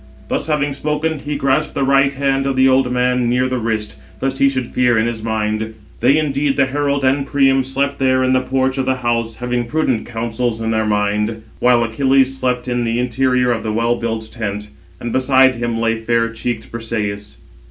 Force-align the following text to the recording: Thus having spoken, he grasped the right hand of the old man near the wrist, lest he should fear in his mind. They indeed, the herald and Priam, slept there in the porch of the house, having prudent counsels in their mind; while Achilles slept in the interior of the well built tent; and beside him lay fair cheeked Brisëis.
Thus 0.29 0.47
having 0.47 0.73
spoken, 0.73 1.19
he 1.19 1.35
grasped 1.35 1.75
the 1.75 1.83
right 1.83 2.11
hand 2.11 2.47
of 2.47 2.55
the 2.55 2.67
old 2.67 2.91
man 2.91 3.29
near 3.29 3.47
the 3.47 3.59
wrist, 3.59 3.97
lest 4.19 4.39
he 4.39 4.49
should 4.49 4.65
fear 4.65 4.97
in 4.97 5.05
his 5.05 5.21
mind. 5.21 5.75
They 5.99 6.17
indeed, 6.17 6.57
the 6.57 6.65
herald 6.65 7.05
and 7.05 7.23
Priam, 7.23 7.63
slept 7.63 7.99
there 7.99 8.23
in 8.23 8.33
the 8.33 8.41
porch 8.41 8.79
of 8.79 8.87
the 8.87 8.95
house, 9.05 9.35
having 9.35 9.65
prudent 9.65 10.07
counsels 10.07 10.59
in 10.59 10.71
their 10.71 10.87
mind; 10.87 11.43
while 11.59 11.83
Achilles 11.83 12.35
slept 12.35 12.67
in 12.67 12.83
the 12.83 12.97
interior 12.97 13.51
of 13.51 13.61
the 13.61 13.71
well 13.71 13.95
built 13.95 14.31
tent; 14.31 14.69
and 14.99 15.13
beside 15.13 15.53
him 15.57 15.79
lay 15.79 15.97
fair 15.97 16.29
cheeked 16.29 16.71
Brisëis. 16.71 17.35